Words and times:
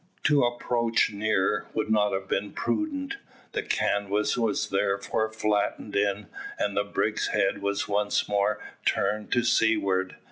To 0.23 0.43
approach 0.43 1.11
nearer 1.13 1.67
would 1.75 1.91
not 1.91 2.11
have 2.11 2.27
been 2.27 2.53
prudent. 2.53 3.17
The 3.51 3.61
canvas 3.61 4.35
was 4.35 4.69
therefore 4.69 5.31
flattened 5.31 5.95
in, 5.95 6.25
and 6.57 6.75
the 6.75 6.83
brig's 6.83 7.27
head 7.27 7.61
was 7.61 7.87
once 7.87 8.27
more 8.27 8.59
turned 8.83 9.31
to 9.33 9.43
seaward. 9.43 10.15